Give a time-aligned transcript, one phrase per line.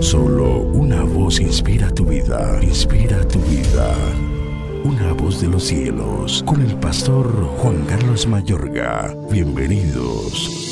[0.00, 3.94] Solo una voz inspira tu vida, inspira tu vida.
[4.84, 7.26] Una voz de los cielos, con el pastor
[7.58, 9.14] Juan Carlos Mayorga.
[9.30, 10.66] Bienvenidos.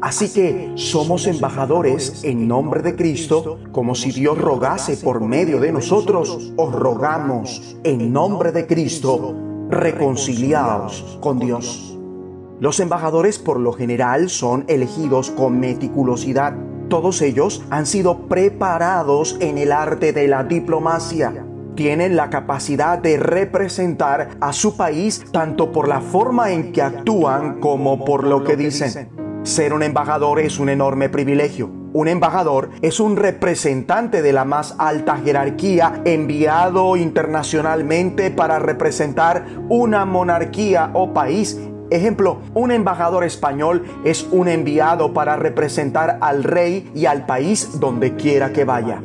[0.00, 5.72] Así que somos embajadores en nombre de Cristo, como si Dios rogase por medio de
[5.72, 9.34] nosotros, os rogamos en nombre de Cristo,
[9.68, 11.97] reconciliaos con Dios.
[12.60, 16.54] Los embajadores por lo general son elegidos con meticulosidad.
[16.88, 21.44] Todos ellos han sido preparados en el arte de la diplomacia.
[21.76, 27.60] Tienen la capacidad de representar a su país tanto por la forma en que actúan
[27.60, 29.08] como por lo que dicen.
[29.44, 31.70] Ser un embajador es un enorme privilegio.
[31.92, 40.04] Un embajador es un representante de la más alta jerarquía enviado internacionalmente para representar una
[40.04, 41.56] monarquía o país.
[41.90, 48.14] Ejemplo, un embajador español es un enviado para representar al rey y al país donde
[48.16, 49.02] quiera que vaya.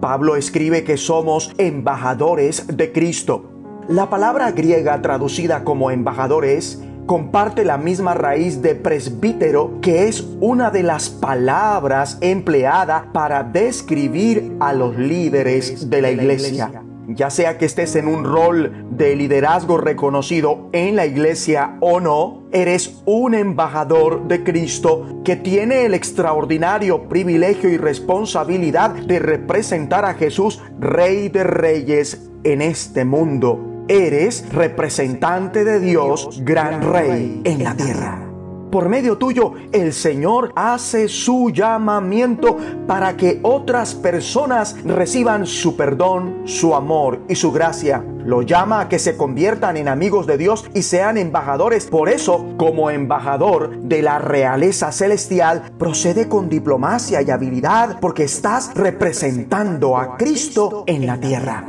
[0.00, 3.50] Pablo escribe que somos embajadores de Cristo.
[3.88, 10.70] La palabra griega traducida como embajadores comparte la misma raíz de presbítero, que es una
[10.70, 16.82] de las palabras empleada para describir a los líderes de la iglesia.
[17.08, 22.42] Ya sea que estés en un rol de liderazgo reconocido en la iglesia o no,
[22.52, 30.14] eres un embajador de Cristo que tiene el extraordinario privilegio y responsabilidad de representar a
[30.14, 37.76] Jesús, Rey de Reyes, en este mundo Eres representante de Dios, gran rey en la
[37.76, 38.25] tierra.
[38.70, 46.42] Por medio tuyo, el Señor hace su llamamiento para que otras personas reciban su perdón,
[46.44, 48.04] su amor y su gracia.
[48.24, 51.86] Lo llama a que se conviertan en amigos de Dios y sean embajadores.
[51.86, 58.74] Por eso, como embajador de la realeza celestial, procede con diplomacia y habilidad porque estás
[58.74, 61.64] representando a Cristo en la tierra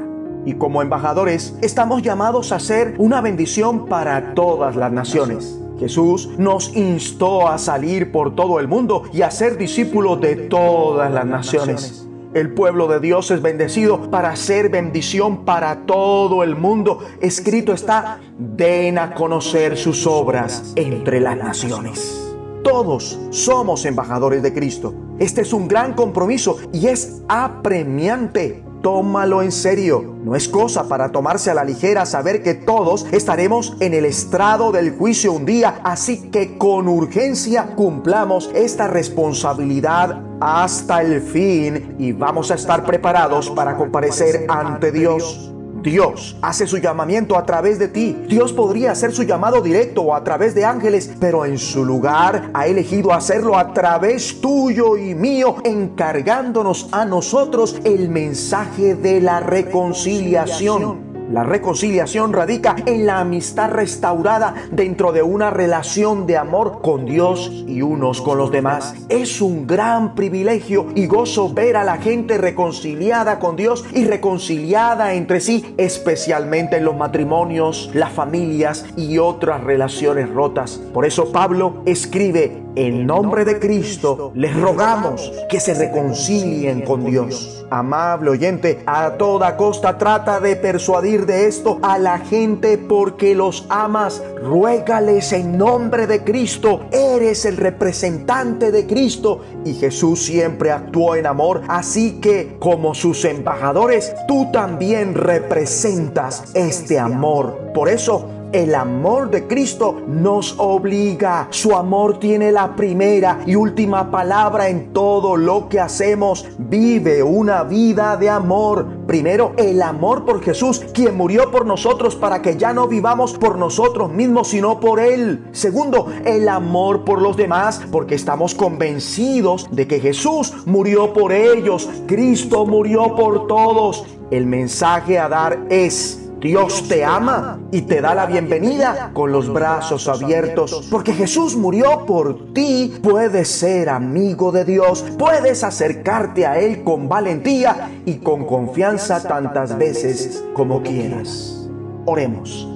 [0.45, 5.59] y como embajadores estamos llamados a ser una bendición para todas las naciones.
[5.79, 11.11] Jesús nos instó a salir por todo el mundo y a ser discípulos de todas
[11.11, 12.07] las naciones.
[12.33, 16.99] El pueblo de Dios es bendecido para ser bendición para todo el mundo.
[17.21, 22.23] Escrito está, den a conocer sus obras entre las naciones.
[22.63, 24.93] Todos somos embajadores de Cristo.
[25.19, 30.15] Este es un gran compromiso y es apremiante tómalo en serio.
[30.23, 34.71] No es cosa para tomarse a la ligera saber que todos estaremos en el estrado
[34.71, 42.11] del juicio un día, así que con urgencia cumplamos esta responsabilidad hasta el fin y
[42.11, 45.53] vamos a estar preparados para comparecer ante Dios.
[45.81, 48.17] Dios hace su llamamiento a través de ti.
[48.27, 52.49] Dios podría hacer su llamado directo o a través de ángeles, pero en su lugar
[52.53, 59.39] ha elegido hacerlo a través tuyo y mío, encargándonos a nosotros el mensaje de la
[59.39, 61.06] reconciliación.
[61.31, 67.51] La reconciliación radica en la amistad restaurada dentro de una relación de amor con Dios
[67.67, 68.95] y unos con los demás.
[69.09, 75.15] Es un gran privilegio y gozo ver a la gente reconciliada con Dios y reconciliada
[75.15, 80.79] entre sí, especialmente en los matrimonios, las familias y otras relaciones rotas.
[80.93, 87.65] Por eso Pablo escribe, en nombre de Cristo les rogamos que se reconcilien con Dios.
[87.71, 93.65] Amable oyente, a toda costa trata de persuadir de esto a la gente porque los
[93.69, 94.21] amas.
[94.41, 96.81] Ruégales en nombre de Cristo.
[96.91, 101.63] Eres el representante de Cristo y Jesús siempre actuó en amor.
[101.67, 107.71] Así que como sus embajadores, tú también representas este amor.
[107.73, 111.47] Por eso, el amor de Cristo nos obliga.
[111.49, 116.45] Su amor tiene la primera y última palabra en todo lo que hacemos.
[116.57, 118.85] Vive una vida de amor.
[119.05, 123.57] Primero, el amor por Jesús, quien murió por nosotros para que ya no vivamos por
[123.57, 125.47] nosotros mismos, sino por Él.
[125.51, 131.89] Segundo, el amor por los demás, porque estamos convencidos de que Jesús murió por ellos.
[132.07, 134.05] Cristo murió por todos.
[134.29, 139.51] El mensaje a dar es Dios te ama y te da la bienvenida con los
[139.51, 140.87] brazos abiertos.
[140.91, 142.93] Porque Jesús murió por ti.
[143.01, 145.03] Puedes ser amigo de Dios.
[145.17, 151.67] Puedes acercarte a Él con valentía y con confianza tantas veces como quieras.
[152.05, 152.69] Oremos.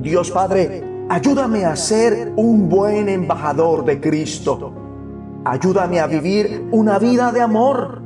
[0.00, 4.72] Dios Padre, ayúdame a ser un buen embajador de Cristo.
[5.44, 8.03] Ayúdame a vivir una vida de amor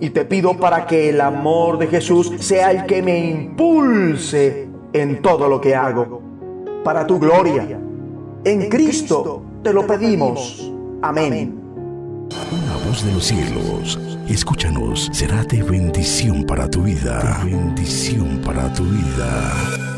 [0.00, 5.20] y te pido para que el amor de Jesús sea el que me impulse en
[5.22, 6.22] todo lo que hago.
[6.82, 7.78] Para tu gloria.
[8.44, 10.72] En Cristo te lo pedimos.
[11.02, 11.54] Amén.
[12.50, 13.98] Una voz de los cielos,
[14.28, 17.42] escúchanos, será de bendición para tu vida.
[17.44, 19.89] bendición para tu vida.